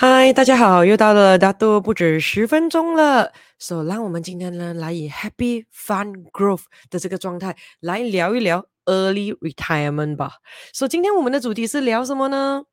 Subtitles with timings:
[0.00, 3.32] 嗨，大家好，又到了大多不止十分钟了。
[3.58, 10.34] So，让我们今天呢来以 Happy Fun Growth 的这个状态来聊一聊 Early Retirement 吧。
[10.72, 12.66] So，今天我们的主题是聊什么呢？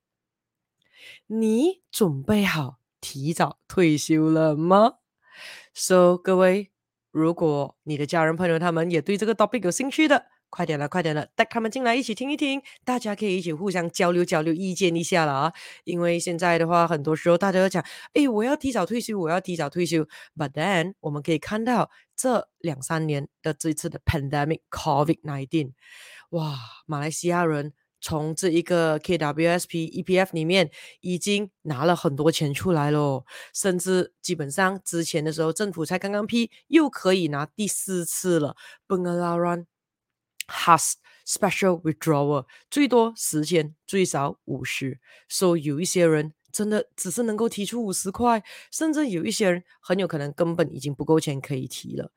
[1.26, 4.98] 你准备好提早退休了吗
[5.74, 6.70] ？So，各位，
[7.10, 10.28] 如果你的家人朋友他们也对这个 topic 有兴趣的。
[10.50, 15.54] 快点了，快点了，带他们进来一起听一听，大家可以一起互相交流交流意见一下了啊！
[15.84, 20.08] 因为现在的话，很多时候大家都讲，诶，我要提早退休，我要提早退休。
[20.36, 25.72] But then 我们可以看到这两三年的这一次的 pandemic COVID-19，
[26.30, 30.70] 哇，马来西亚人从这一个 KWSP EPF 里面
[31.02, 38.56] 已经拿了很多钱出来了，甚至基本上之前的时候政府才刚刚批，又可以拿第四次了
[38.88, 39.66] ，Pengalaran
[40.48, 40.94] Has
[41.26, 45.00] special withdrawal，最多十千，最少五十。
[45.28, 52.12] 所以有一些人真的只是能够提出五十块，甚至有一些人很有可能根本已经不够钱可以提了。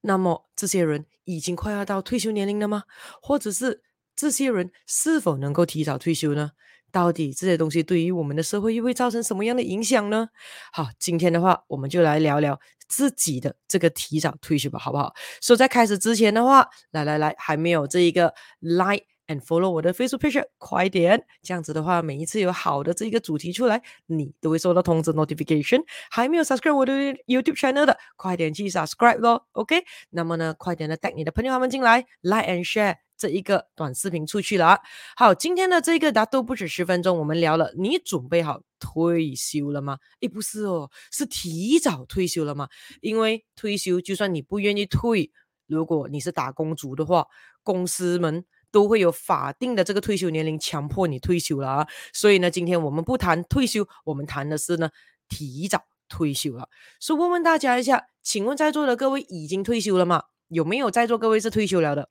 [0.00, 2.84] 那么这些人已经快要到退休年龄了吗？
[3.20, 3.82] 或者是
[4.16, 6.52] 这些人是否能够提早退休呢？
[6.90, 10.30] 到底这些东西对于我们的社会又会造成什么样的影响呢？
[10.72, 12.58] 好，今天的话，我们就来聊聊
[12.88, 15.14] 自己的这个提早退休吧，好不好？
[15.40, 25.82] 所以在开始之前的话，来来来，还没有这一个 like and follow 我的 Facebook page，快点，这样子的话，每一次有好的这一个主题出来，你都会收到通知 notification。
[26.10, 26.92] 还没有 subscribe 我的
[27.26, 29.84] YouTube channel 的，快点去 subscribe 咯，OK？
[30.10, 33.07] 那么呢，快点的带你的朋友他们进来，like and share。
[33.18, 34.78] 这一个短视频出去了啊！
[35.16, 39.98] 好，今天的这个答都不止十分钟，我们聊了，你准备好退休了吗？
[40.20, 42.68] 诶，不是哦，是提早退休了吗？
[43.00, 45.32] 因为退休，就算你不愿意退，
[45.66, 47.26] 如果你是打工族的话，
[47.64, 51.88] 公司们都会有法定的这个退休年龄，强迫你退休了啊！
[52.12, 54.90] 所以呢，今天我们不谈退休，我们谈的是呢，
[55.28, 56.68] 提早退休了。
[57.00, 60.22] 所以问问大家一下，请问在座的各位已经退休了吗？
[60.48, 62.08] 有没有在座各位是退休了的？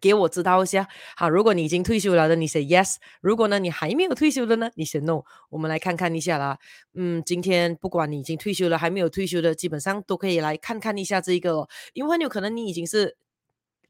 [0.00, 5.22] 给我知道一下，好，如果你已经退休了的，你写 yes；如果呢你还没有退休的呢，你写 no。
[5.50, 6.58] 我们来看看一下啦，
[6.94, 13.16] 嗯，今天不管你已经退休了，还没有退休的，基本上都可以来看看一下这一个，因为很有可能你已经是。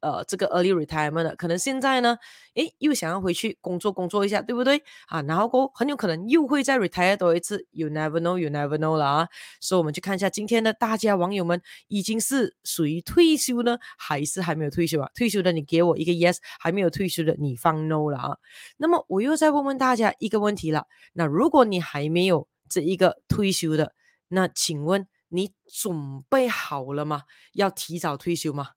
[0.00, 2.18] 呃，这个 early retirement 的，可能现在呢，
[2.54, 4.82] 诶，又想要回去工作工作一下，对不对？
[5.08, 9.28] 啊，然后过很有可能又会再 retire 多一次，you never know，you never know 了啊。
[9.60, 15.10] 所以我们去看一下今天的大家网友们，已经是属于退休呢，还是还没有退休啊？
[15.14, 18.36] 退休的你给我一个 yes，还没有退休的你放 no 了啊。
[18.78, 23.94] 那么我又再问问大家一个问题了，那如果你还没有这一个退休的，
[24.28, 27.24] 那请问你准备好了吗？
[27.52, 28.70] 要提早退休吗？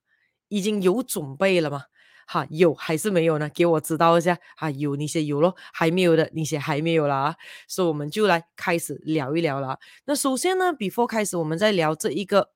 [0.54, 1.82] 已经有准备了吗？
[2.26, 3.50] 哈，有还是没有呢？
[3.52, 4.38] 给我知道一下。
[4.56, 7.36] 啊，有你写有咯，还没有的你写还没有啦。
[7.66, 9.76] 所以我们就来开始聊一聊啦。
[10.04, 12.50] 那首先呢，before 开始，我们在聊这一个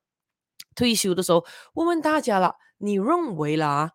[0.75, 3.91] 退休的时候，问问大家了，你认为啦，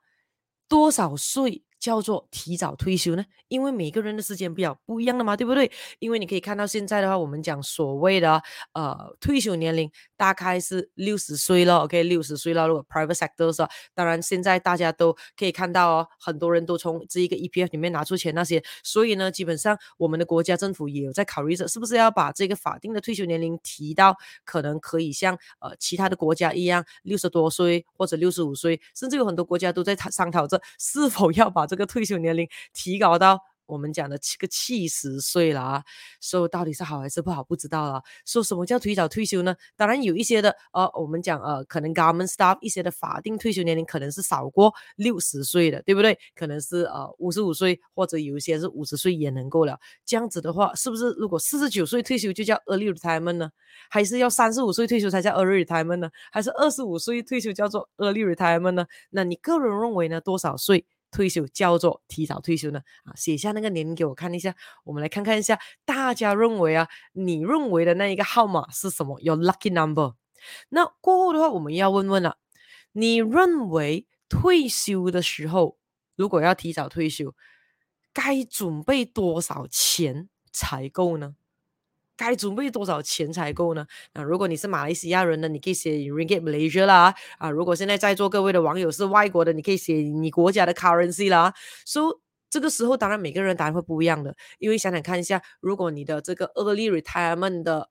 [0.69, 1.65] 多少岁？
[1.85, 3.23] 叫做提早退休呢？
[3.49, 5.71] 因为每个人的时间表不一样的嘛，对不对？
[5.99, 12.67] 因为你可以看到现在的话，我们讲所谓的呃退休年龄大概是六十岁了，OK，六十岁了。
[12.67, 35.83] 如果 private sector 是，当然现在大家都可以看到哦，很多人都从这一个 EPF 里面拿出钱那些，所以呢，基本上我们的国家政府也有在考虑着，是不是要把这个法定的退休年龄提到可能可以像呃其他的国家一样六十多岁或者六十五岁，甚至有很多国家都在商讨着是否要把这这个退休年龄提高到我们讲的七个七十岁了啊，
[36.21, 38.01] 说到底是好还是不好不知道了。
[38.27, 39.57] 说什么叫提早退休呢？
[39.75, 46.17] 当然有一些的呃，我们讲呃，可能 government staff 一些的法定退休年龄可能是少过六十岁的，对不对？
[46.37, 49.81] 可能是呃五十五岁，或者有一些是五十岁也能够了。
[50.05, 53.51] 这样子的话，是不是如果四十九岁退休就叫 early retirement 呢？
[53.89, 56.11] 还是要三十五岁退休才叫 early retirement 呢？
[56.31, 58.87] 还是二十五岁退休叫做 early retirement 呢？
[59.09, 60.21] 那你个人认为呢？
[60.21, 60.85] 多少岁？
[61.15, 62.81] 退休叫做提早退休呢？
[63.05, 64.53] 啊，写下那个年龄给我看一下，
[64.83, 70.15] 我们来看看一下，大家认为啊，你认为的那一个号码是什么？Your lucky number。
[70.71, 72.39] 那过后的话，我们要问问了，
[72.93, 75.79] 你认为退休的时候，
[76.17, 77.33] 如果要提早退休，
[78.13, 81.37] 该准备多少钱才够呢？
[82.17, 83.87] 该准备多少钱才够呢？
[84.13, 87.51] 啊如果你是马来西亚人呢，你可以写 Ringgit Malaysia 啦啊。
[87.51, 91.53] 如果现在在座各位的网友是外国的，你可以写你国家的 currency 啦。
[91.85, 92.17] 所以
[92.51, 97.91] 这个时候，当然每个人答案会不一样的，因为想想看一下，如果你的这个 early retirement 的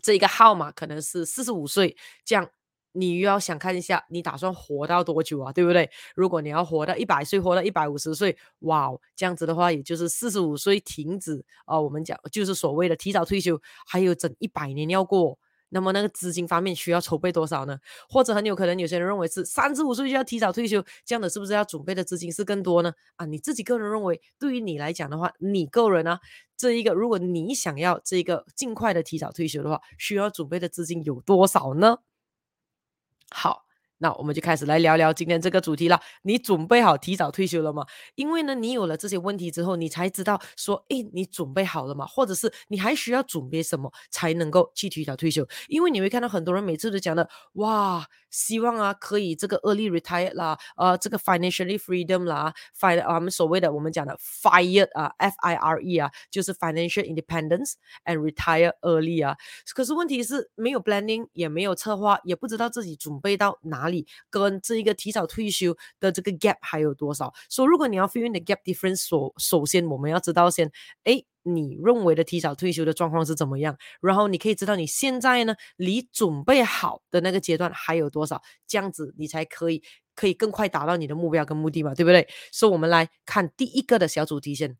[0.00, 2.48] 这一个号码可能是四十五岁，这样
[2.92, 5.52] 你又要想看一下，你打算活到多久啊？
[5.52, 5.88] 对不对？
[6.14, 15.38] 如果你要活到一百岁，活到一百五十岁，哇，这样子的话，也就是四十五岁停止啊、我们讲就是所谓的提早退休，还有整一百年要过。
[15.72, 17.78] 那么那个资金方面需要筹备多少呢？
[18.08, 22.92] 或者很有可能有些人认为是三十五岁就要提早退休，这样的是不是要准备的资金是更多呢？
[23.14, 26.18] 啊，你自己个人认为，对于你来讲的话，你个人啊，
[26.56, 31.98] 这一个如果你想要这个尽快的提早退休的话，需要准备的资金有多少呢？
[33.30, 33.69] 好。
[34.02, 36.00] 那我们就开始来聊聊今天这个主题了。
[36.22, 37.86] 你准备好提早退休了吗？
[38.14, 42.06] 因为呢，你有了这些问题之后，你才知道说，诶，你准备好了吗？
[42.06, 45.46] 或者是你还需要准备什么才能够去提早退休？
[45.68, 57.74] 因为你会看到很多人每次都讲的，哇，希望啊可以这个 early retire 啦，呃，这个 financially freedom 啦，fire 啊，我们所谓的我们讲的 fire 啊，f i r e 啊，就是 financial independence
[58.06, 59.36] and retire early 啊。
[59.74, 64.06] 可是问题是没有 planning，也没有策划，也不知道自己准备到哪里。
[64.30, 67.32] 跟这一个提早退休的这个 gap 还有多少？
[67.48, 70.70] 所以如果你要 fill in the gap difference，首首先我们要知道先，
[71.04, 73.76] 哎，你认为的提早退休的状况是怎么样？
[74.00, 78.40] 然后你可以知道你现在呢，离准备好的那个阶段还有多少？
[78.66, 79.82] 这样子你才可以
[80.14, 82.28] 可以更快达到你的目标跟目的嘛，对不对？
[82.52, 84.76] 所以我们来看第一个的小主题先，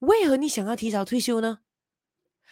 [0.00, 1.60] 为何你想要提早退休呢？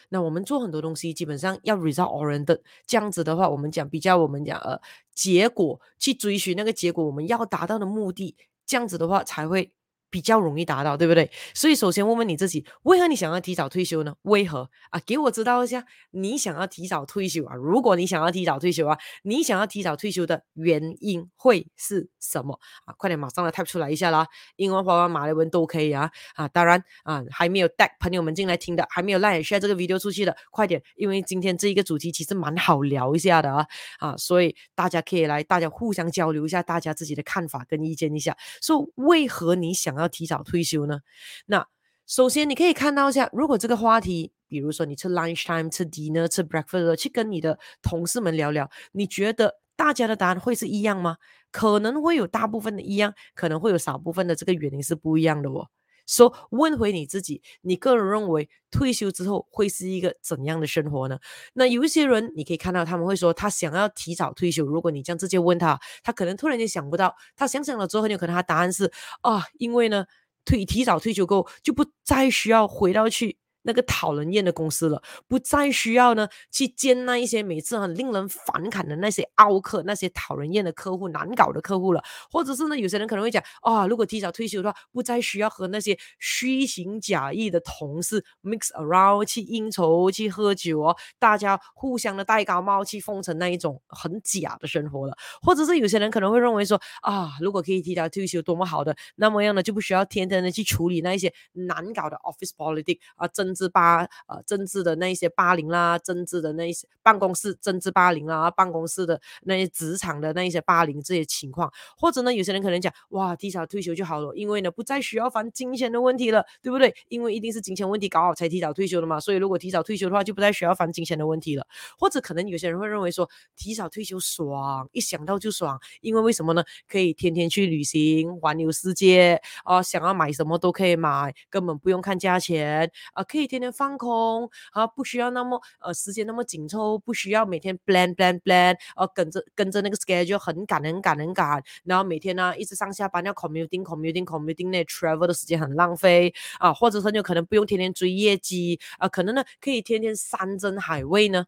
[0.09, 4.81] 那我们做很多东西，基本上要 result oriented，这样子的话，我们讲比较，我们讲呃
[5.15, 8.37] 结果去追寻那个结果，我们要达到的目的，
[8.67, 9.73] 这样子的话才会。
[10.11, 11.31] 比较容易达到，对不对？
[11.55, 14.15] 所以首先问问你自己，为何你想要提早退休呢？
[14.23, 15.01] 为何啊？
[15.07, 17.55] 给我知道一下，你想要提早退休啊？
[17.55, 22.95] 如果你想要提早退休啊，你想要提早退休的原因会是什么啊？
[22.97, 24.27] 快点马上来 type 出来一下啦！
[24.57, 26.49] 英文、华文、马来文都可以啊啊！
[26.49, 33.67] 当然啊，还没有带朋友们进来听的，还没有 like share 这个 video 出去的，快点，因为今天这一个主题其实蛮好聊一下的啊
[33.99, 41.01] 啊，所以大家可以来，大家互相交流一下，大家自己的看法跟意见一下，说、为何你想要提早退休呢？
[41.47, 41.67] 那
[42.07, 51.17] 首先你可以看到一下，如果这个话题，比如说你吃 lunch time、吃 dinner、吃 breakfast，去跟你的同事们聊聊，你觉得大家的答案会是一样吗？
[51.51, 55.69] 可能会有大部分的一样，可能会有少部分的这个原因是不一样的哦。
[56.07, 61.19] 说、so, 问回你自己，你个人认为退休之后会是一个怎样的生活呢？
[61.55, 64.65] 那有一些人你可以看到他们会说他想要提早退休。
[64.65, 68.91] 如果你这样直接问他，他可能突然间想不到，他想想了之后很有可能他答案是
[69.23, 70.07] 啊，因为呢。
[70.49, 73.37] 退提早退休后，就不再需要回到去
[73.67, 82.01] 那个讨人厌的公司了，不再需要呢去见那一些每次很令人反感的那些奥客，那些讨人厌的客户、难搞的客户了。
[82.31, 95.17] 或者是呢，有些人可能会讲啊、如果提早退休的话，不再需要和那些虚情假意的同事 mix around 去应酬、去喝酒哦，大家互相的戴高帽去奉承那一种很假的生活了。
[95.43, 103.56] 或者是有些人可能会认为说啊，如果可以提早退休，多么好的，那么样呢就不需要天天的去处理那一些难搞的 office politics 啊，真。
[103.57, 116.95] 政治霸呃，政治的那一些霸凌啦，政治的那一些办公室政治霸凌啦，办公室的那些职场的那一些霸凌这些情况，或者呢，有些人可能讲哇，提早退休就好了，因为呢不再需要烦金钱的问题了，对不对？
[117.09, 121.67] 因为一定是金钱问题搞好才提早退休的嘛，所以如果提早退休的话，就不再需要烦金钱的问题了。
[121.99, 123.27] 或者可能有些人会认为说，
[123.57, 126.63] 提早退休爽，一想到就爽，因为为什么呢？
[126.87, 133.46] 可以天天去旅行，环游世界啊，想要买什么都可以买，根本不用看价钱啊，可以。
[133.47, 151.47] 天天放空啊，不需要那么呃时间那么紧凑，不需要每天 plan plan plan，呃跟着跟着那个 schedule 很赶很赶很赶，然后每天呢一直上下班要 commuting commuting commuting 那 travel 的时间很浪费啊，或者很有可能不用天天追业绩啊，可能呢可以天天山珍海味呢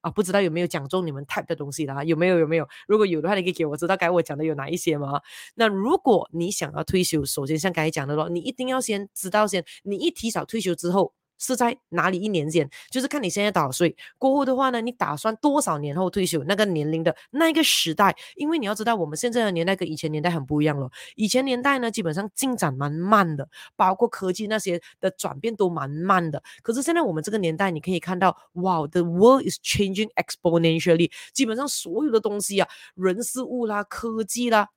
[0.00, 2.04] 啊，不知道有没有讲中你们 type 的东西啦？
[2.04, 2.68] 有没有有没有？
[2.86, 5.22] 如果有的话，你可以给我知道，该我讲的有哪一些吗？
[5.54, 11.14] 那如果你想要退休，首先像刚才讲的咯，你一定要先知道先，你一提早退休之后。
[11.44, 12.68] 是在哪里一年间？
[12.90, 13.94] 就是看你现在多少岁。
[14.16, 16.42] 过后的话呢，你打算多少年后退休？
[16.44, 20.90] 那个年龄的那一个时代，因为你要知道，我们现在的年代跟以前年代很不一样了。
[21.16, 23.46] 以前年代呢，基本上进展蛮慢的，
[23.76, 26.42] 包括科技那些的转变都蛮慢的。
[26.62, 31.10] 可是现在我们这个年代，你可以看到，哇，the world is changing exponentially。
[31.32, 34.70] 基本上所有的东西啊，人事物啦，科技啦。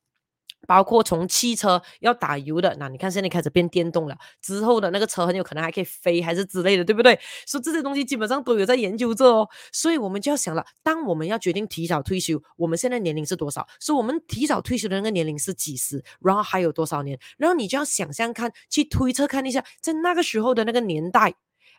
[0.68, 7.18] 包括从汽车要打油的，那你看现在开始变电动了，之后的那个车很有可能还可以飞，还是之类的，对不对？
[7.48, 9.50] 所以这些东西基本上都有在研究着哦。
[9.72, 13.66] 所以我们就要想了，当我们要决定提早退休，我们现在年龄是多少？
[13.80, 16.04] 所以我们提早退休的那个年龄是几时？
[16.20, 17.18] 然后还有多少年？
[17.38, 21.34] 然后你就要想象看，去推测看一下，在那个时候的那个年代，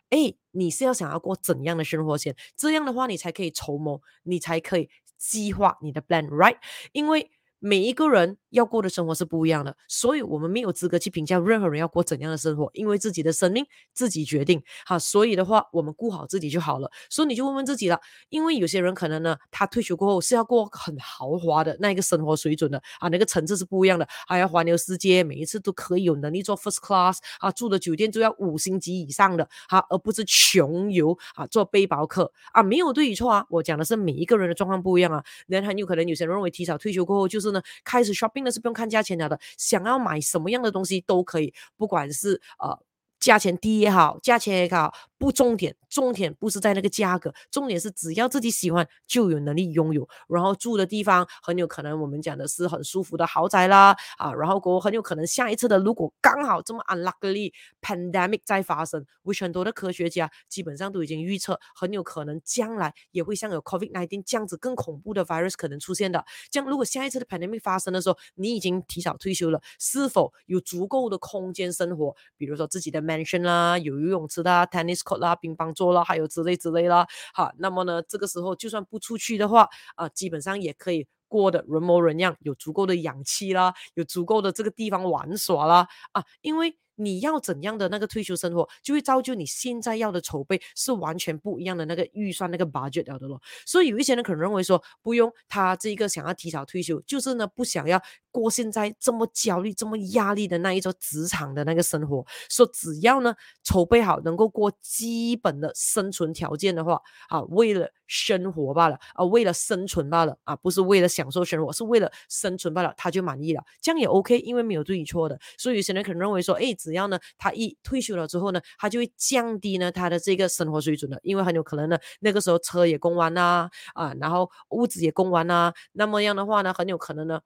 [0.09, 2.35] 哎，你是要想要过怎样的生活先？
[2.57, 4.89] 这样的话，你才可以筹谋，你才可以。
[5.21, 6.55] 计划你的 plan，right？
[6.93, 7.29] 因为
[7.59, 14.61] 每一个人要过的生活是不一样的，所以我们没有资格去评价任何人要过怎样的生活，因为自己的生命自己决定。
[14.85, 16.89] 好，所以的话，我们顾好自己就好了。
[17.09, 37.49] 所以你就问问自己了，因为有些人可能呢，他退休过后是要过很豪华的那一个生活水准的啊，那个层次是不一样的，还要环游世界，每一次都可以有能力坐 first class 啊，住的酒店都要五星级以上的，哈、啊，而不是穷游啊，做背包客啊，没有对与错啊，我讲的是每一个人的状况不一样啊，人很有可能有些人认为提早退休过后就是。
[37.49, 42.79] 呢，开始 shopping 呢是不用看价钱了的，想要买什么样的东西都可以，不管是呃。
[43.19, 72.99] 价钱低也好，价钱也好，不重点，重点不是在那个价格，重点是只要自己喜欢就有能力拥有，然后住的地方很有可能我们讲的是很舒服的豪宅啦，啊，然后过很有可能下一次的如果刚好这么 unluckily pandemic 再发生，which 很多的科学家基本上都已经预测很有可能将来也会像有 COVID-19 这样子更恐怖的 virus 可能出现的，这样如果下一次的 pandemic 发生的时候，你已经提早退休了，是否有足够的空间生活，比如说自己的。
[73.09, 77.07] mansion 啦，有游泳池啦，tennis 啦，乒乓桌啦，还有之类之类啦。
[77.33, 86.77] 好，那么呢，这个时候就算不出去的话，啊、基本上也可以过得人模人样，有足够的氧气啦，有足够的这个地方玩耍啦，啊，因为。
[87.01, 93.41] 你要怎样的那个退休生活，就会造就你现在要的筹备是完全不一样的那个预算那个 budget 了的咯。
[93.65, 98.01] 所以有一些人可能认为说，不用他这个想要提早退休，就是呢不想要
[98.31, 102.25] 过现在这么焦虑、这么压力的那一种职场的那个生活。
[102.49, 115.39] 说只要呢筹备好，能够过基本的生存条件的话，啊，为了生活罢了，啊，为了生存罢了，啊，不是为了享受生活，是为了生存罢了，他就满意了，这样也 OK，因为没有对与错的。
[115.57, 116.75] 所以有些人可能认为说，哎。
[116.79, 127.41] 只要呢，他一退休了之后呢，他就会降低呢他的这个生活水准了，因为很有可能呢，那个时候车也供完啦，啊，然后屋子也供完啦，那么样的话呢，很有可能呢。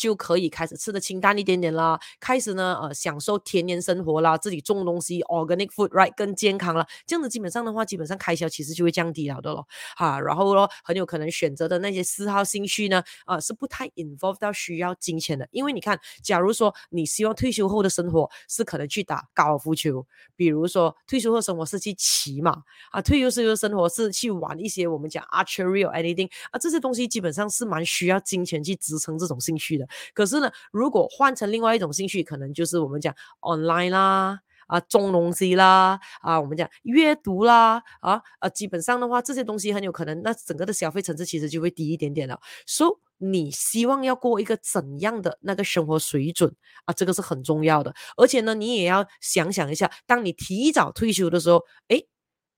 [0.00, 6.86] 就可以开始吃的清淡一点点啦，开始呢，呃，享受田园生活啦，自己种东西，organic food，right，更健康了。
[7.06, 15.46] 这样子基本上的话，基本上开销其实就会降低了的咯，哈，然后咯，很有可能选择的那些嗜好兴趣呢，啊、呃，是不太 involve 到需要金钱的。
[15.50, 29.86] 因为你看，假如说你希望退休后的生活是可能去打高尔夫球，比如说退休后生活是去骑马，啊，退休后的生活是去玩一些我们讲 archery or anything，啊，这些东西基本上是蛮需要金钱去支撑这种兴趣的。
[30.14, 42.40] 可是呢，如果换成另外一种兴趣，可能就是我们讲 online 啦，啊，种东西啦，啊，我们讲阅读啦，啊，啊，基本上的话，这些东西很有可能，那整个的消费层次其实就会低一点点了。
[42.66, 42.90] 所以
[43.26, 46.54] 你希望要过一个怎样的那个生活水准
[46.84, 46.94] 啊？
[46.94, 47.94] 这个是很重要的。
[48.16, 52.06] 而且呢，你也要想想一下，当你提早退休的时候，诶，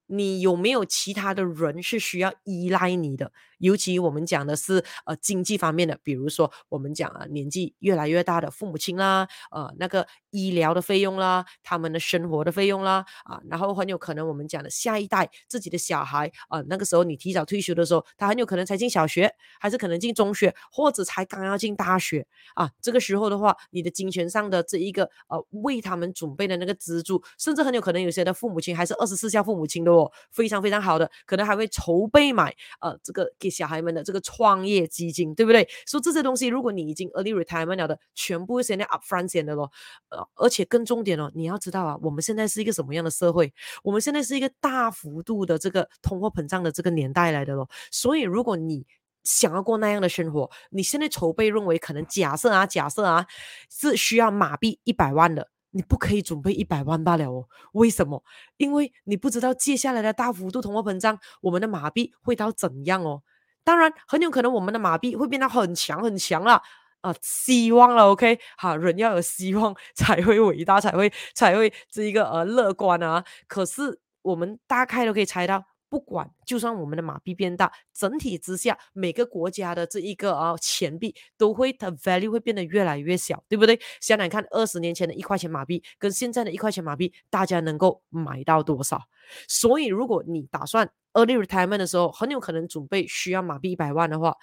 [0.06, 3.32] 你有没有其他的人是需要依赖你的？
[3.62, 22.26] 尤其我们讲的是呃经济方面的，比如说我们讲啊年纪越来越大的父母亲啦，呃那个医疗的费用啦，他们的生活的费用啦，啊，然后很有可能我们讲的下一代自己的小孩啊，那个时候你提早退休的时候，他很有可能才进小学，还是可能进中学，或者才刚要进大学
[22.56, 33.51] 啊，这个时候的话，你的金钱上的这一个呃为他们准备的那个资助，甚至很有可能有些的父母亲还是二十四孝父母亲的哦，非常非常好的，可能还会筹备买呃这个给。
[33.52, 35.68] 小孩们的这个创业基金，对不对？
[35.86, 39.70] 所以这些东西，如果你已经 early retirement 了的，全部是现在 upfront 先的咯。
[40.08, 43.52] 呃，而且更重点哦，你要知道啊，我们现在是一个什么样的社会？
[43.84, 47.68] 我们现在是一个大幅度的这个通货膨胀的这个年代来的咯。
[47.90, 48.84] 所以，如果你
[49.22, 53.26] 想要过那样的生活，你现在筹备认为可能假设啊，假设啊，
[53.70, 55.48] 是需要马币一百万的。
[55.74, 58.22] 你不可以准备一百万罢了哦，为什么？
[58.58, 63.22] 因为你不知道接下来的大幅度通货膨胀，我们的马币会到怎样哦。
[63.64, 66.60] 当然，很有可能我们的马币会变得很强很强了
[67.00, 67.14] 啊！
[67.20, 73.24] 希望了，OK，好，人要有希望才会伟大，才会才会这一个呃乐观啊。
[73.46, 83.80] 可是我们大概都可以猜到，不管就算我们的马币变大，整体之下每个国家的这一个啊钱币都会的 value 会变得越来越小，对不对？
[84.00, 89.00] 想想看，二十年前的一块钱马币跟现在的一块钱马币，大家能够买到多少？
[89.48, 94.36] 所以，如果你打算 early retirement 的时候，很有可能准备需要马币一百万的话，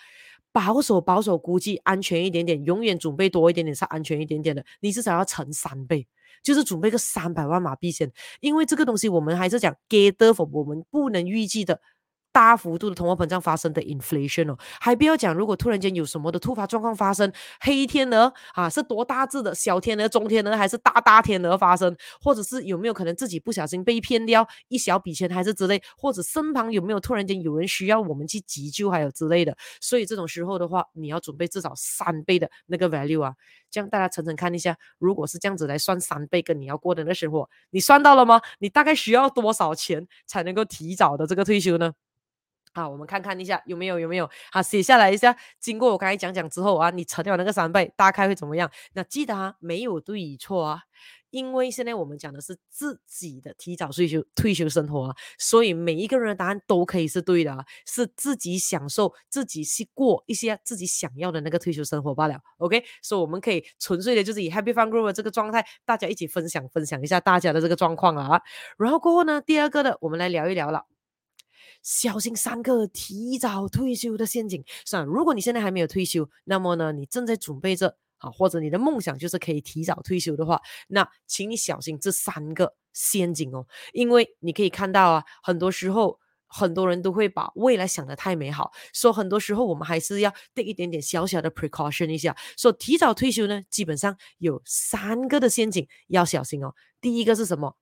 [0.52, 4.66] 保守保守估计安全一点点，永远准备多一点点是安全一点点的。
[4.80, 6.08] 你至少要乘三倍，
[6.44, 11.80] 就是准备个三百万马币先，因为这个东西我们还是讲 get the for 我们不能预计的
[12.32, 33.34] 大幅度的通货膨胀发生的 inflation 哦，还不要讲，如果突然间有什么的突发状况发生，黑天鹅啊，是多大只的小天鹅、中天鹅，还是大大天鹅发生，或者是有没有可能自己不小心被骗掉一小笔钱，还是之类，或者身旁有没有突然间有人需要我们去急救，还有之类的，所以这种时候的话，你要准备至少三倍的那个 value 啊，
[33.72, 38.40] 这样大家层层看一下，如果是这样子来算三倍，跟你要过的那生活，你算到了吗？
[38.60, 41.92] 你大概需要多少钱才能够提早的这个退休呢？
[42.74, 45.36] 好，我们看看一下有没有有没有好，写下来一下。
[45.60, 48.70] 经过我刚才讲讲之后啊，你乘掉那个三倍，大概会怎么样？
[48.94, 50.82] 那记得啊，没有对与错啊，
[51.32, 62.40] 因为现在我们讲的是自己的提早退休退休生活啊，所以每一个人的答案都可以是对的啊，是自己享受自己去过一些自己想要的那个退休生活罢了。
[62.60, 68.42] OK，所以我们可以纯粹的就是以 Happy Fun Group 这个状态，大家一起分享分享一下大家的这个状况啊。
[68.78, 70.99] 然后过后呢，第二个的我们来聊一聊了。
[71.82, 74.64] 小心三个提早退休的陷阱。
[74.86, 83.66] 是啊，如果你现在还没有退休，那么呢，你正在准备着啊，或者你的梦想就是可以提早退休的话，那请你小心这三个陷阱哦。
[83.94, 92.36] 因为你可以看到啊，很多时候很多人都会把未来想得太美好，所以很多时候我们还是要带一点点小小的 precaution 一下。
[92.58, 96.74] 所以提早退休呢，基本上有三个的陷阱要小心哦。
[97.00, 97.78] 第一个是什么？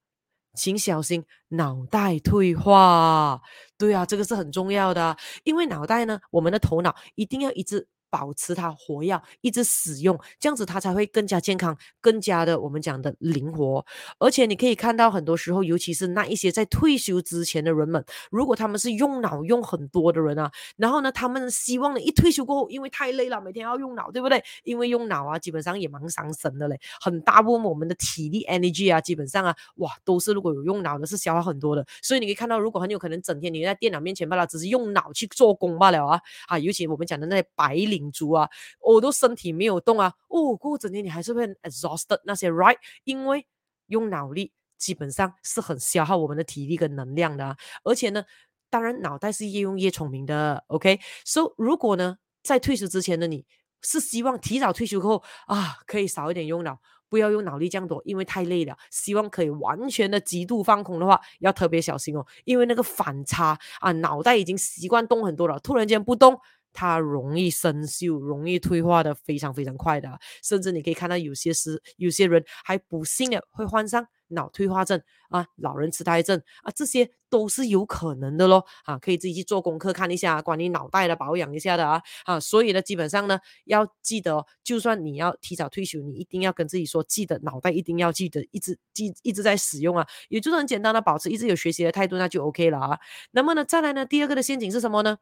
[0.58, 3.40] 请小心脑袋退化，
[3.78, 7.88] 对啊，这个是很重要的，因为脑袋呢，我们的头脑一定要一致。
[8.10, 13.86] 保持它活跃，一直使用，这样子它才会更加健康，更加的我们讲的灵活。
[14.20, 24.44] 而且你可以看到，很多时候，尤其是那一些在退休之前的人们，如果他们是用脑用很多的人啊，然后呢，他们希望呢一退休过后，因为太累了，每天要用脑，对不对？
[24.64, 26.80] 因为用脑啊，基本上也蛮伤神的嘞。
[27.02, 31.86] 很大部分我们的体力 energy 啊，基本上啊，哇，都是如果有用脑的，是消耗很多的。
[32.02, 37.97] 所以你可以看到，如果很有可能整天你在电脑面前罢了，只是用脑去做工罢了啊啊，尤其我们讲的那些白领。
[37.98, 38.48] 领族啊，
[38.80, 42.78] 我都身体没有动啊，哦，过整天你还是会 exhausted 那些，right？
[43.04, 43.48] 因为
[43.88, 48.24] 用脑力基本上是很消耗我们的体力跟能量的，而且呢，
[48.70, 51.00] 当然脑袋是越用越聪明的，OK？
[51.26, 53.46] 所以如果呢，在退休之前的你
[53.82, 58.78] 是希望提早退休后啊，可以少一点用脑，不要用脑力这样多，因为太累了。
[58.92, 66.40] 希望可以完全的极度放空的话，要特别小心哦，因为那个反差啊，脑袋已经习惯动很多了，突然间不动。
[66.78, 93.00] 它容易生锈，容易退化的非常非常快的，甚至你可以看到有些是有些人还不幸的会患上脑退化症啊，老人痴呆症啊，这些都是有可能的咯啊，可以自己去做功课看一下关于脑袋的保养一下的啊啊，所以呢，基本上呢要记得，就算你要提早退休，你一定要跟自己说，记得脑袋一定要记得一直记一直在使用啊，也就是很简单的保持一直有学习的态度，那就 OK 了啊。
[93.32, 95.18] 那么呢，再来呢，第二个的陷阱是什么呢？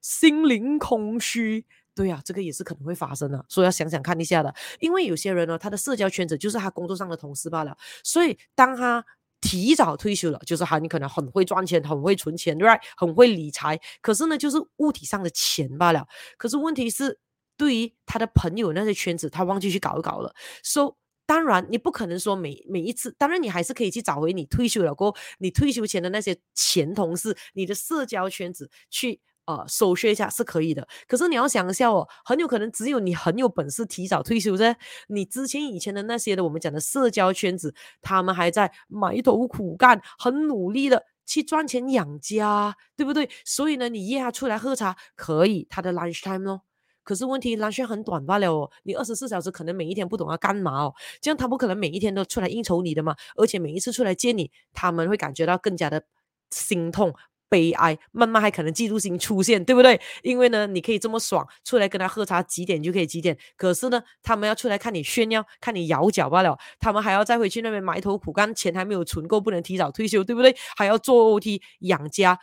[0.00, 1.64] 心灵空虚，
[1.94, 4.54] 对呀、啊，这个也是可能会发生的，所以要想想看一下的。
[4.78, 9.04] 因为有些人呢，他的社交圈子就是他工作上的同事罢了，所以当他
[9.40, 12.78] 提早退休了，就是他你可能很会赚钱，很会存钱，对吧？
[12.96, 16.06] 很会理财，可是呢，就是物体上的钱罢了。
[16.36, 17.18] 可是问题是，
[17.56, 20.34] 对于他的朋友那些圈子，他忘记去搞一搞了。
[20.62, 29.20] So，当然你不可能说每每一次，当然你还是可以去找回你退休了过后，你退休前的那些前同事，你的社交圈子去。
[29.48, 34.76] 呃，搜学一下是可以的，可是你要想一下哦，很有可能只有你很有本事提早退休噻。
[35.06, 43.30] 你之前以前的那些的，我们讲的社交圈子，他们还在埋头苦干，很努力的去赚钱养家，对不对？
[43.42, 46.60] 所以呢，你约他出来喝茶可以，他的 lunch time 咯。
[47.02, 56.04] 可是问题 lunch 很短罢了哦，你二十四小时可能每一天不懂要干嘛哦，这样他不可能每一天都出来应酬你的嘛，而且每一次出来见你，他们会感觉到更加的
[56.50, 57.14] 心痛。
[57.48, 60.00] 悲哀，慢慢还可能嫉妒心出现，对不对？
[60.22, 63.36] 因为呢，你可以这么爽，出来跟他喝茶，几点就可以几点。
[63.56, 66.58] 可是呢，他们要出来看你炫耀，看你摇脚罢了。
[66.78, 70.54] 他们还要再回去那边埋头苦干，钱还没有存够，不能提早退休，对不对？
[70.76, 72.38] 还要做 OT 养家，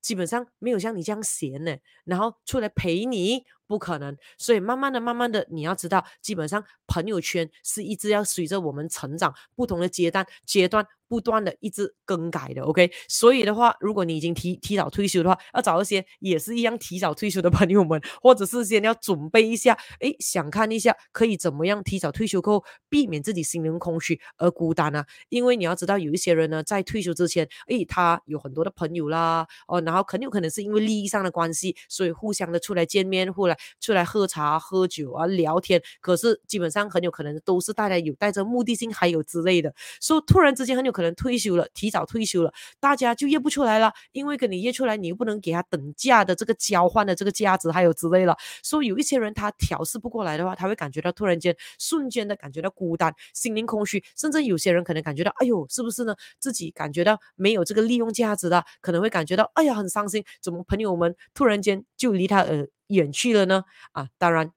[0.00, 1.76] 基本上没有像你这样闲呢。
[2.04, 3.44] 然后出来陪你。
[3.66, 12.90] 不可能，所以慢慢的、慢慢的，你要知道，基本上朋友圈是一直要随着我们成长，不同的阶段阶段不断的一直更改的，OK。
[13.08, 25.06] 所以的话，如果你已经提提早退休的话，要找一些也是一样提早退休的朋友们，或者是先要准备一下，诶，想看一下可以怎么样提早退休后，避免自己心灵空虚而孤单啊。
[25.28, 33.56] 因为你要知道，有一些人呢，在退休之前，诶，他有很多的朋友啦，哦，然后很有可能是因为利益上的关系，所以互相的出来见面，或来。
[33.80, 48.36] 出来喝茶、喝酒啊，聊天，可是基本上很有可能都是带来有带着目的性，还有之类的，所以突然之间很有可能退休了，提早退休了，大家就约不出来了，因为跟你约出来，你又不能给他等价的这个交换的这个价值，还有之类了。
[48.62, 56.14] 所以有一些人他调试不过来的话，他会感觉到突然间瞬间的感觉到孤单，心灵空虚，甚至有些人可能感觉到，哎呦，是不是呢？
[56.38, 63.64] 自己感觉到没有这个利用价值的，可能会感觉到，哎呀，很伤心，怎么朋友们突然间就离他而远去了呢？
[63.92, 64.52] 啊，当然。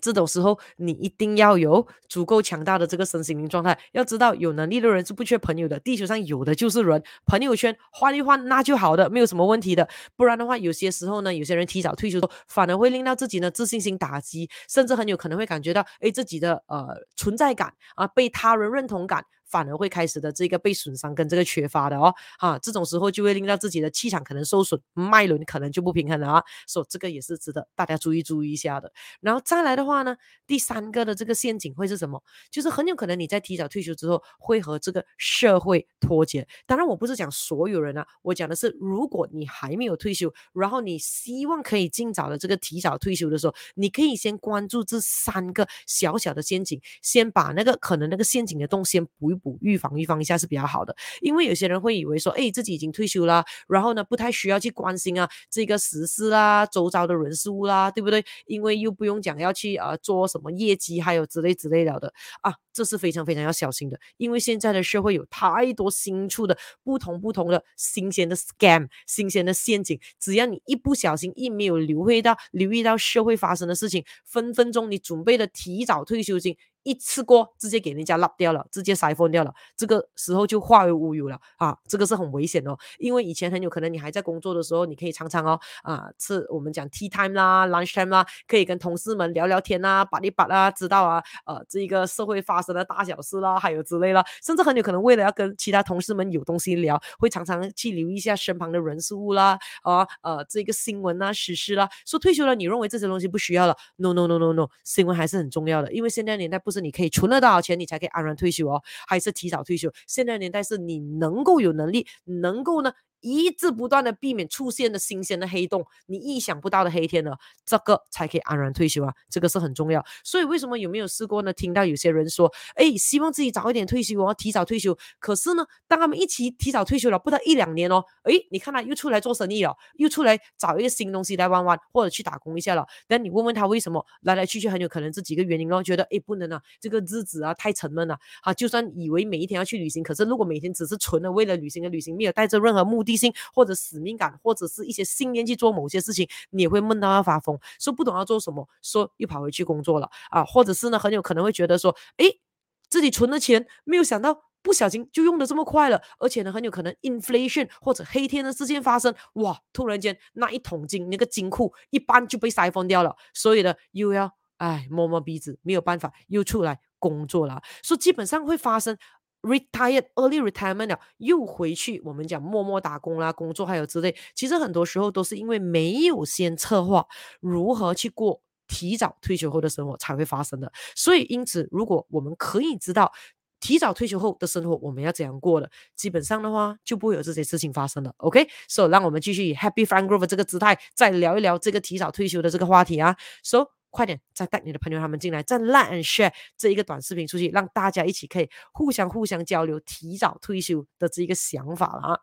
[0.00, 3.76] 这种时候，你一定要有足够强大的这个身心灵状态。
[3.92, 7.02] 要知道，有能力的人是不缺朋友的，地球上有的就是人。
[7.24, 9.88] 朋友圈换一换，那就好的，没有什么问题的。
[10.14, 19.24] 不然的话，有些时候呢，有些人提早退休，反而会令到自己呢自信心打击，甚至很有可能会感觉到，哎，自己的呃存在感啊，被他人认同感。
[19.46, 28.92] 反而会开始的这个被损伤跟这个缺乏的哦，啊，这种时候就会令到自己的气场可能受损，脉轮可能就不平衡了啊，所以这个也是值得大家注意注意一下的。
[29.20, 30.16] 然后再来的话呢，
[30.48, 32.20] 第三个的这个陷阱会是什么？
[32.50, 36.46] 就是很有可能你在提早退休之后会和这个社会脱节。
[36.66, 49.35] 当然，我不是讲所有人啊，我讲的是如果你还没有退休，然后你希望可以尽早的这个提早退休的时候，你可以先关注这三个小小的陷阱，先把那个可能那个陷阱的洞先补。
[49.36, 58.24] 补预防预防一下是比较好的，因为有些人会以为说，哎，自己已经退休了，然后呢，不太需要去关心啊这个时事啦、周遭的人事物啦，对不对？
[58.46, 76.56] 因为又不用讲要去啊、呃、做什么业绩，还有之类之类了的啊，这是非常非常要小心的，因为现在的社会有太多新出的不同不同的新鲜的 scam、新鲜的陷阱，只要你一不小心，一没有留意到留意到社会发生的事情，分分钟你准备的提早退休金。
[76.86, 81.76] 一次过直接给人家拉掉了，直接塞封掉了，这个时候就化为乌有了啊！
[81.88, 101.88] 这个是很危险哦，因为以前很有可能你还在工作的时候，你可以常常哦啊，吃我们讲 tea time 啦、lunch time 啦，可以跟同事们聊聊天啊、把一把啊，知道啊，呃，这个社会发生的大小事啦，还有之类啦，甚至很有可能为了要跟其他同事们有东西聊，会常常去留意一下身旁的人事物啦，啊呃，这个新闻啊、时事啦。
[102.06, 106.86] 说退休了，你认为这些东西不需要了？No No No No No，新闻还是很重要的，因为现在年代不是。
[106.86, 108.82] 你可以存了多少钱，你才可以安然退休哦？
[109.08, 109.90] 还是提早退休？
[110.06, 112.92] 现在年代是你能够有能力，能够呢？
[113.20, 120.04] 一直不断的避免出现的新鲜的黑洞，你意想不到的黑天鹅，这个才可以安然退休啊，这个是很重要。
[120.24, 121.52] 所以为什么有没有试过呢？
[121.52, 124.96] 听到有些人说，哎，希望自己早一点退休，我要提早退休。
[125.18, 132.86] 可是呢，当他们一起提早退休了，不到一两年哦，哎，你看他又出来做生意了，又出来找一个新东西来玩玩，或者去打工一下了。
[133.08, 138.54] 但你问问他为什么来来去去，很有可能这几个原因哦，觉得哎不能啊，这个日子啊太沉闷了啊。
[138.54, 143.05] 就算以为每一天要去旅行，可是如果每天只是纯的为了旅行而旅行，没有带着任何目的。
[143.14, 150.08] 性或者使命感，或者是一些信念去做某些事情，你也会闷到要发疯，说不懂要做什么，说又跑回去工作了。
[150.30, 152.40] 啊，或者是呢，很有可能会觉得说，诶，
[152.88, 168.96] 自己存的钱没有想到不小心就用的这么快了，而且呢，很有可能 inflation 或者黑天的事件发生，哇，突然间那一桶金那个金库一般就被塞封掉了，所以呢，又要哎摸摸鼻子，没有办法又出来工作了，所以基本上会发生。
[169.46, 177.06] Retired early retirement 了，又回去我们讲默默打工啦，工作还有之类，其实很多时候都是因为没有先策划
[177.38, 180.72] 如何去过提早退休后的生活才会发生的。
[180.96, 183.12] 所以因此，如果我们可以知道
[183.60, 188.12] 提早退休后的生活我们要怎样过的，基本上的话就不会有这些事情发生了。
[188.16, 193.16] OK，so 让我们继续以 Happy Fun Growth 这个姿态再聊一聊这个提早退休的这个话题啊。
[193.44, 202.20] So 快点，再带你的朋友他们进来，再 like and share 这一个短视频出去，让大家一起可以互相互相交流提早退休的这一个想法了啊。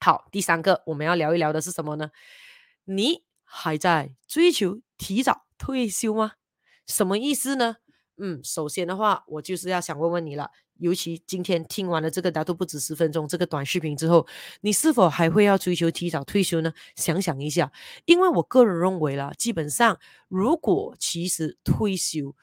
[0.00, 2.10] 好，第三个我们要聊一聊的是什么呢？
[2.84, 6.32] 你还在追求提早退休吗？
[6.86, 7.76] 什么意思呢？
[8.24, 10.48] 嗯，首先的话，我就是要想问问你了。
[10.78, 14.24] 尤其今天听完了这个达都不止十分钟这个短视频之后，
[14.60, 16.72] 你是否还会要追求提早退休呢？
[16.94, 17.72] 想想一下，
[18.04, 22.36] 因为我个人认为了，基本上如果其实退休，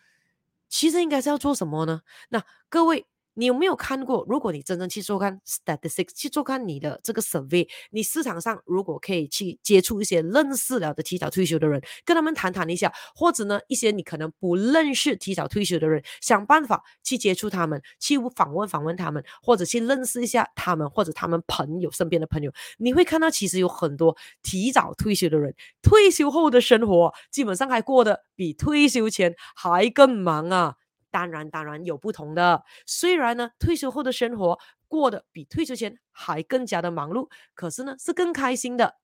[0.68, 2.02] 其实应该是要做什么呢？
[2.28, 3.06] 那各位。
[3.39, 4.25] 你有没有看过？
[4.28, 30.75] 如果你真正去做看 statistics，去做看你的这个 survey，你市场上如果可以去接触一些认识了的提早退休的人，跟他们谈谈一下，或者呢，一些你可能不认识提早退休的人，想办法去接触他们，去访问访问他们，或者去认识一下他们，或者他们朋友身边的朋友，你会看到其实有很多提早退休的人，退休后的生活基本上还过得比退休前还更忙啊。
[31.12, 32.63] 当然，当然有不同的。
[32.86, 38.95] 虽然呢，退休后的生活过得比退休前还更加的忙碌，可是呢，是更开心的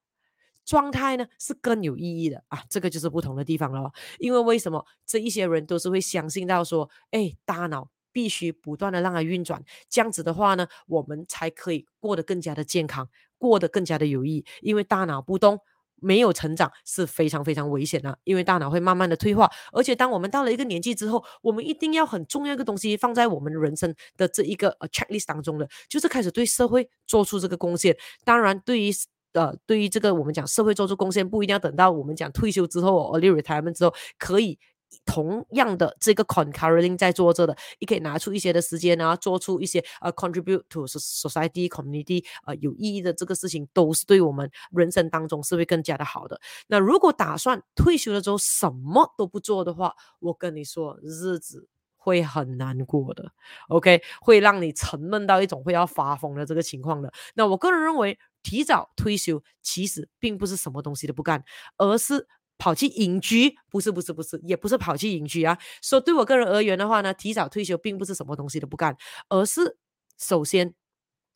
[0.63, 2.63] 状态呢，是更有意义的啊。
[2.69, 3.91] 这个就是不同的地方了。
[4.19, 14.45] 因为为什么这一些人都是会相信到说，哎，大脑必须不断的让它运转，这样子的话呢，我们才可以过得更加的健康，过得更加的有意义。
[14.61, 15.59] 因为大脑不动，
[16.01, 19.49] 没有成长是非常非常危险的，因为大脑会慢慢的退化。
[19.71, 27.95] 而且当我们到了一个年纪之后，我们一定要很重要一个东西放在我们人生的这一个呃 checklist 当中的，就是开始对社会做出这个贡献。
[28.23, 28.91] 当然，对于
[29.33, 34.59] 呃对于这个我们讲社会做出贡献，不一定要等到我们讲退休之后，early retirement 之后可以。
[35.03, 46.39] 同样的这个 concurring 在做着的，你可以拿出一些的时间啊，做出一些呃 contribute to society community 呃有意义的这个事情，都是对我们人生当中是会更加的好的。
[46.67, 51.67] 那如果打算退休了之后什么都不做的话，我跟你说，日子
[51.97, 53.31] 会很难过的。
[53.67, 57.11] OK，会让你沉闷到一种会要发疯的这个情况的。
[57.35, 61.43] 那我个人认为，提早退休其实并不是什么东西都不干，
[61.77, 62.27] 而是。
[62.57, 65.57] 跑去隐居，不是不是不是，也不是跑去隐居啊。
[65.81, 68.95] 说对我个人而言的话呢，提早退休并不是什么东西都不干，
[69.29, 69.77] 而是
[70.17, 70.73] 首先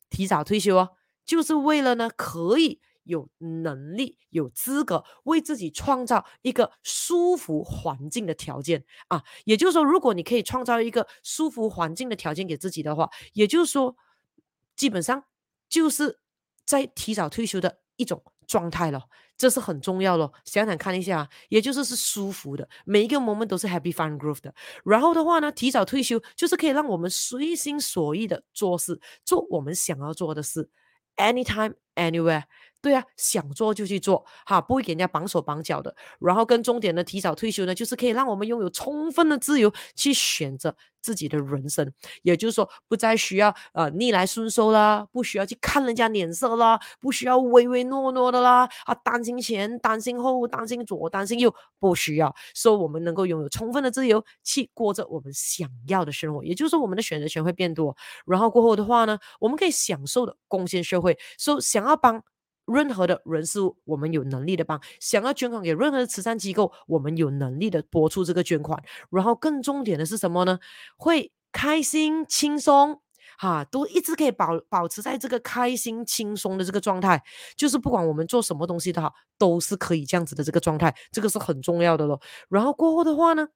[0.08, 0.90] 提早退休哦，
[1.24, 9.22] 就是为了呢可以有能力、有资格为自己创造一个舒服环境的条件啊。
[9.44, 13.96] 也就是说，如果你可以创造一个舒服环境的条件给自己的话，也就是说，
[14.76, 15.24] 基本上
[15.68, 16.20] 就是
[16.64, 19.00] 在提早退休的一种状态了。
[19.36, 24.52] 这是很重要的，想想看一下，也就是是舒服的，每一个 moment 都是 happy fun groove 的。
[24.84, 30.68] 然后的话呢，提早退休就是可以让我们随心所欲的做事，做我们想要做的事
[31.16, 32.42] ，anytime anywhere。
[32.82, 35.94] 对啊，想做就去做，哈，不会给人家绑手绑脚的。
[36.18, 41.92] 然后跟重点的提早退休呢，就是可以让我们拥有充分的自由去选择自己的人生。
[42.22, 52.34] 也就是说，不再需要呃逆来顺受啦，不需要去看人家脸色啦，不需要唯唯诺诺的啦，啊，担心前，担心后，担心左，担心右，不需要。
[52.54, 56.42] 所以，我们能够拥有充分的自由去过着我们想要的生活。
[56.42, 57.94] 也就是说，我们的选择权会变多。
[58.24, 61.18] 然后过后的话呢，我们可以享受的贡献社会。
[61.38, 62.22] 说，想要帮。
[62.70, 68.82] 任何的人事物，我们有能力的帮；想要捐款给任何的慈善机构，我们有能力的拨出这个捐款。
[69.10, 70.58] 然后更重点的是什么呢？
[70.96, 73.00] 会开心轻松，
[73.38, 77.22] 哈，都一直可以保保持在这个开心轻松的这个状态。
[77.56, 82.20] 就是不管我们做什么东西的话，都是可以这样子的这个状态，这个是很重要的咯。
[82.48, 83.48] 然后过后的话呢？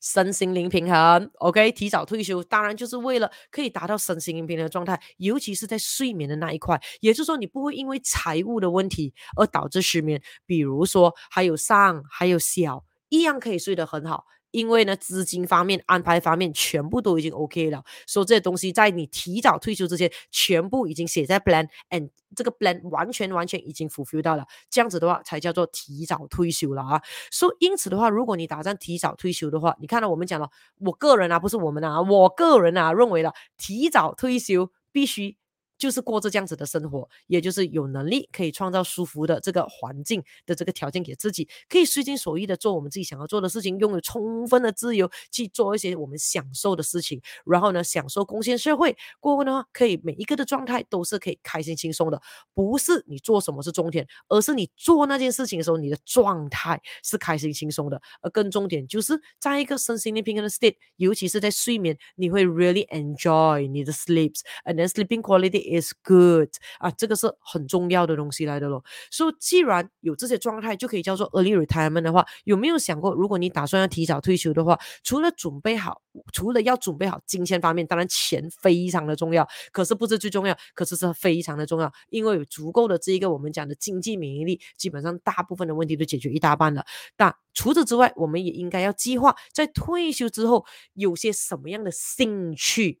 [0.00, 14.24] 身心灵平衡，OK，提早退休当然就是为了可以达到身心灵平衡的状态，尤其是在睡眠的那一块，也就是说你不会因为财务的问题而导致失眠，比如说还有上还有小，一样可以睡得很好。
[14.56, 27.02] 因为呢，资金方面、安排方面全部都已经 OK 了，所以这些东西在你提早退休之前，全部已经写在 plan，and 这个 plan 完全完全已经 fulfill 到了，这样子的话才叫做提早退休了啊。
[27.30, 35.36] 所以因此的话，如果你打算提早退休的话，你看到我们讲了，我个人啊，不是我们啊，我个人啊认为了，提早退休必须。
[35.78, 48.96] 就是过着这样子的生活，也就是有能力可以创造舒服的这个环境的这个条件给自己，可以随心所欲的做我们自己想要做的事情，拥有充分的自由去做一些我们享受的事情，然后呢，享受贡献社会。
[49.20, 52.20] 过后呢，可以每一个的状态都是可以开心轻松的，
[52.54, 58.00] 不是你做什么是重点，而是你做那件事情的时候，你的状态是开心轻松的。
[58.22, 65.65] 而更重点就是在一个身心灵平衡的 state，尤其是在睡眠，你会 really enjoy 你的 sleeps，and then sleeping quality。
[65.66, 66.48] Is good
[66.78, 68.84] 啊，这个是很重要的东西来的咯。
[69.10, 76.02] 所以既然有这些状态，就可以叫做 early retirement 的话，有没有想过，如果你打算要提早退休的话，除了准备好，
[76.32, 86.84] 除了要准备好金钱方面，当然钱非常的重要，可是不是最重要，可是是非常的重要，因为有足够的这一个我们讲的经济免疫力，基本上大部分的问题都解决一大半了。
[87.16, 93.00] 但除此之外，我们也应该要计划在退休之后有些什么样的兴趣。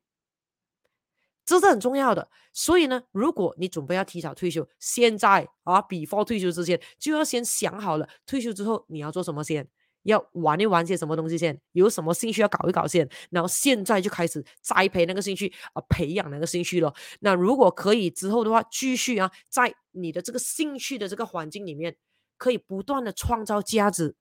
[1.46, 9.68] 这是很重要的，所以呢，如果你准备要提早退休，现在啊，before 退休之前，就要先想好了，退休之后你要做什么先，
[10.02, 16.92] 要玩一玩些什么东西先，有什么兴趣要搞一搞先，然后现在就开始栽培那个兴趣啊，培养那个兴趣了。
[17.20, 21.96] 那如果可以之后的话，继续啊，在你的这个兴趣的这个环境里面，
[22.36, 24.16] 可以不断的创造价值。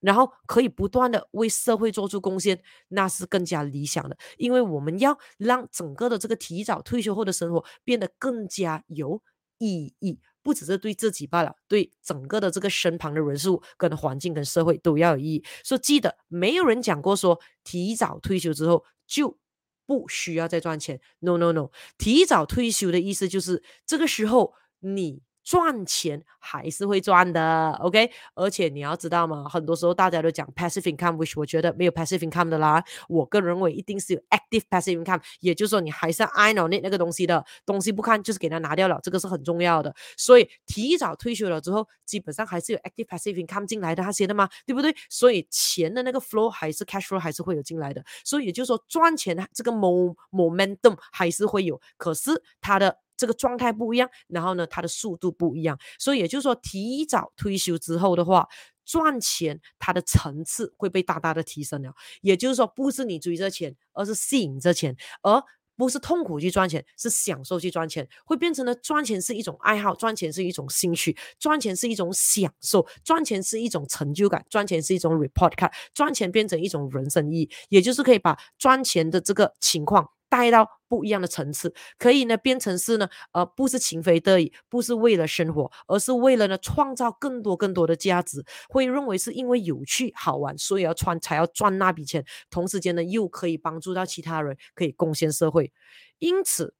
[0.00, 4.16] 然后可以不断的为社会做出贡献，那是更加理想的。
[4.36, 9.22] 因为我们要让整个的这个提早退休后的生活变得更加有
[9.58, 15.44] 意义，不只是对自己罢了，对整个的这个身旁的人事物、跟环境、跟社会都要有意义。
[15.62, 19.38] 所以记得，没有人讲过说提早退休之后就
[19.84, 21.00] 不需要再赚钱。
[21.18, 28.10] No No No，提早退休的意思就是这个时候你赚钱还是会赚的，OK？
[28.34, 32.82] 而且你要知道嘛，很多时候大家都讲 passive income，which 我觉得没有 passive income 的啦。
[33.08, 39.94] 我个人认为一定是有 active passive income，也就是说你还是 I know it 那个东西的，东西不看就是给它拿掉了，这个是很重要的。
[40.16, 44.94] 所以提早退休了之后，基本上还是有 active passive income 进来的那些的嘛，对不对？
[45.08, 48.04] 所以钱的那个 flow 还是 cash flow 还是会有进来的。
[48.24, 52.98] 所以也就是说赚钱这个 momentum 还是会有，可是它的。
[53.20, 58.48] 这个状态不一样，然后呢，它的速度不一样，所以也就是说，提早退休之后的话，
[58.86, 61.92] 赚钱它的层次会被大大的提升了。
[62.22, 65.42] 也就是说，不是你追着钱，而是吸引着钱，而
[65.76, 80.08] 不是痛苦去赚钱，是享受去赚钱，会变成了赚钱是一种爱好，赚钱是一种兴趣，赚钱是一种享受，赚钱是一种成就感，赚钱是一种 report card，赚钱变成一种人生意义，也就是可以把赚钱的这个情况。
[80.30, 88.42] 带到不一样的层次，可以呢变成是呢，呃，不是情非得已，不是为了生活，而是为了呢创造更多更多的价值。
[88.68, 95.72] 会认为是因为有趣好玩，所以要赚才要赚那笔钱，同时间呢又可以帮助到其他人，可以贡献社会。
[96.20, 96.74] 因此，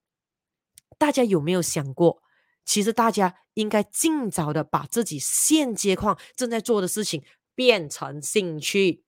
[0.96, 2.22] 大家有没有想过，
[2.64, 9.02] 其实大家应该尽早的把自己现阶段正在做的事情变成兴趣。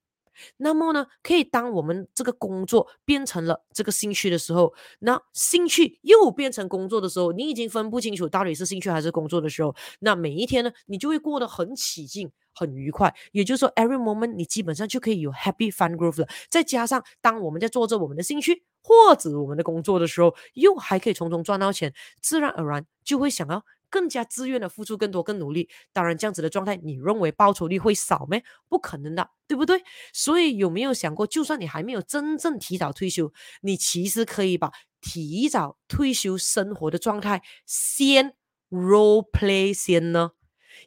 [0.57, 13.13] 那么呢，可以当我们这个工作变成了这个兴趣的时候，那兴趣又变成工作的时候，你已经分不清楚到底是兴趣还是工作的时候，那每一天呢，你就会过得很起劲、很愉快。
[13.31, 16.27] 也就是说，every moment 你基本上就可以有 happy fun growth 了。
[16.49, 23.63] 再加上当我们在做着我们的兴趣或者我们的工作的时候，又还可以从中赚到钱，自然而然就会想要。
[23.93, 28.35] 更加自愿的付出更多、更努力，当然这样子的状态，你认为报酬率会少吗？
[28.67, 29.83] 不可能的，对不对？
[30.11, 38.33] 所以有没有想过，就算你还没有真正提早退休，你其实可以把提早退休生活的状态先
[38.71, 40.31] role play 先呢？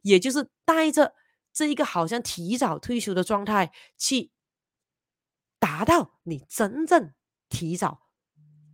[0.03, 1.15] 也就是带着
[1.53, 4.33] 这一个好像提早退休的状态，去
[5.61, 7.13] 达到你真正
[7.49, 8.09] 提早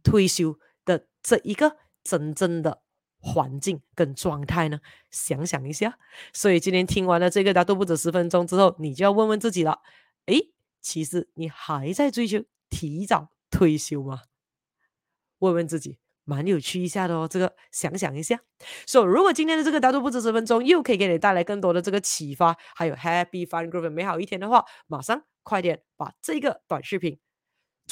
[0.03, 2.83] 退休的这一个真正的。
[3.23, 4.81] 环境跟状态呢？
[5.11, 5.97] 想想一下。
[6.33, 9.81] 所以今天听完了这个，大都不止十分钟之后，你就要问问自己了：
[10.27, 14.23] 诶，其实你还在追求提早退休吗？
[15.39, 17.29] 问问自己，蛮有趣一下的哦。
[17.29, 18.41] 这个想想一下。
[18.87, 27.19] 所以，如果今天的这个大都不止十分钟，又可以给你带来更多的这个启发，还有 Happy Fun Group 美好一天的话，马上快点把这个短视频。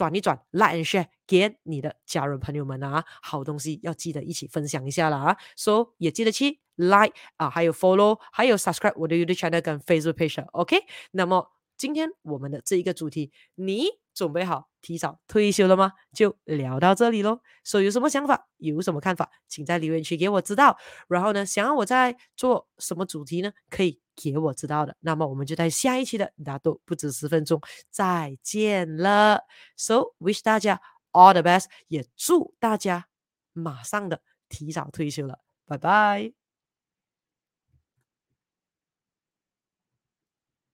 [0.00, 10.78] 转一转，like and share 给你的家人朋友们啊，好东西要记得一起分享一下啦啊，so 也记得去 like 啊，还有 follow，还有 subscribe 我的 YouTube channel 跟 Facebook page，OK？
[11.10, 11.46] 那么
[11.80, 15.94] 今天我们的这一个主题，你准备好提早退休了吗？
[16.12, 17.40] 就聊到这里喽。
[17.64, 20.76] 所以有什么想法，有什么看法，请在留言区给我知道。
[21.08, 23.50] 然后呢，想要我在做什么主题呢？
[23.70, 24.94] 可以给我知道的。
[25.00, 29.44] 那么我们就在下一期的大都不止十分钟再见了。
[29.74, 33.06] So wish 大家 all the best，也祝大家
[33.54, 35.38] 马上的提早退休了。
[35.64, 36.39] 拜拜。